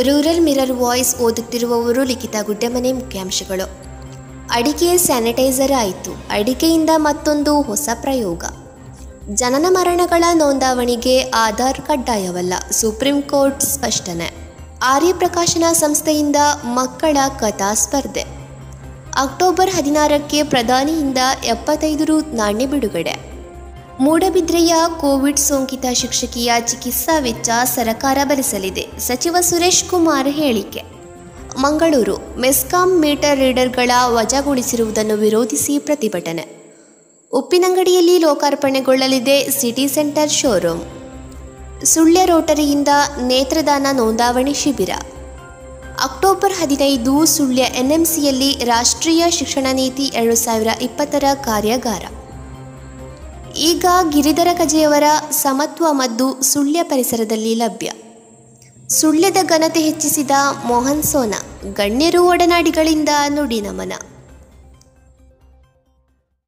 Rural 0.00 0.40
mirror 0.40 0.72
voice 0.72 1.16
ಓದುತ್ತಿರುವವರು 1.16 2.04
ಲಿಖಿತ 2.04 2.36
ಗುಡ್ಡೆಮನೆ 2.42 2.92
ಮುಖ್ಯಾಂಶಗಳು. 2.92 3.70
ಅಡಿಕೆ 4.52 4.96
ಸ್ಯಾನಿಟೈಸರ್ 4.96 5.72
ಆಯಿತು. 5.72 6.12
ಅಡಿಕೆಯಿಂದ 6.30 6.90
ಮತ್ತೊಂದು 6.96 7.62
ಹೊಸ 7.62 7.88
ಪ್ರಯೋಗ. 8.00 8.44
ಜನನ 9.34 9.66
ಮರಣಗಳ 9.68 10.24
ನೋಂದಾವಣಿಗೆ 10.34 11.22
ಆಧಾರ್ 11.22 11.80
ಕಡ್ಡಾಯವಲ್ಲ. 11.80 12.54
ಸುಪ್ರೀಂ 12.70 13.22
ಕೋರ್ಟ್ 13.22 13.60
ಸ್ಪಷ್ಟನೆ. 13.60 14.52
ಆರ್ಯ 14.82 15.12
ಪ್ರಕಾಶನ 15.12 15.64
ಸಂಸ್ಥೆಯಿಂದ 15.72 16.36
ಮಕ್ಕಳ 16.64 17.16
ಕಥಾ 17.40 17.74
ಸ್ಪರ್ಧೆ. 17.74 18.22
ಅಕ್ಟೋಬರ್ 19.18 19.70
ಹದಿನಾರಕ್ಕೆ 19.70 20.42
ಪ್ರಧಾನಿಯಿಂದ 20.42 21.18
ಎಪ್ಪತ್ತೈದು 21.44 22.04
ರು 22.04 22.20
ನಾಣ್ಯ 22.20 22.66
ಬಿಡುಗಡೆ. 22.66 23.41
ಮೂಡಬಿದ್ರೆಯ 24.00 24.74
ಕೋವಿಡ್ 25.00 25.38
ಸೋಂಕಿತ 25.38 25.84
ಶಿಕ್ಷಕಿಯ 25.92 26.52
ಚಿಕಿತ್ಸಾ 26.66 27.18
ವೆಚ್ಚ 27.18 27.48
ಸರಕಾರ 27.64 28.18
ಭರಿಸಲಿದೆ. 28.24 28.86
ಸಚಿವ 28.98 29.36
ಸುರೇಶ್ 29.40 29.84
ಕುಮಾರ್ 29.84 30.28
ಹೇಳಿಕೆ. 30.28 30.82
ಮಂಗಳೂರು 31.58 32.40
ಮೆಸ್ಕಾಂ 32.40 33.00
ಮೀಟರ್ 33.00 33.38
ರೀಡರ್ಗಳ 33.38 33.90
ವಜಾಗೊಳಿಸಿರುವುದನ್ನು 34.06 35.14
ವಿರೋಧಿಸಿ 35.14 35.78
ಪ್ರತಿಭಟನೆ. 35.78 36.62
ಉಪ್ಪಿನಂಗಡಿಯಲ್ಲಿ 37.32 38.18
ಲೋಕಾರ್ಪಣೆಗೊಳ್ಳಲಿದೆ 38.18 39.50
ಸಿಟಿ 39.50 39.88
ಸೆಂಟರ್ 39.88 40.30
ಶೋರೂಮ್ 40.30 40.82
ಸುಳ್ಯ 41.84 42.24
ರೋಟರಿಯಿಂದ 42.24 42.88
ನೇತ್ರದಾನ 43.22 43.86
ನೋಂದಾವಣಿ 43.92 44.54
ಶಿಬಿರ. 44.54 44.90
ಅಕ್ಟೋಬರ್ 46.02 46.52
ಹದಿನೈದು 46.52 47.26
ಸುಳ್ಯ 47.26 47.62
ಎನ್ಎಂಸಿಯಲ್ಲಿ 47.62 48.64
ರಾಷ್ಟ್ರೀಯ 48.64 49.24
ಶಿಕ್ಷಣ 49.30 49.66
ನೀತಿ 49.72 50.02
ಎರಡು 50.02 50.34
ಸಾವಿರ 50.34 50.68
ಇಪ್ಪತ್ತರ 50.82 51.24
ಕಾರ್ಯಾಗಾರ. 51.44 52.04
ಈಗ 53.62 53.84
ಗಿರಿಧರ 54.10 54.48
ಕಜೆಯವರ 54.58 55.02
ಸಮತ್ವ 55.30 55.86
ಮದ್ದು 55.90 56.42
ಸುಳ್ಯ 56.42 56.82
ಪರಿಸರದಲ್ಲಿ 56.82 57.54
ಲಭ್ಯ. 57.54 57.90
ಸುಳ್ಯದ 58.88 59.36
ಘನತೆ 59.42 59.80
ಹೆಚ್ಚಿಸಿದ 59.80 60.30
ಮೋಹನ್ 60.66 61.02
ಸೋನಾ, 61.02 61.40
ಗಣ್ಯರು 61.74 62.26
ಒಡನಾಡಿಗಳಿಂದ 62.26 63.08
ನುಡಿ 63.28 63.60
ನಮನ 63.60 63.92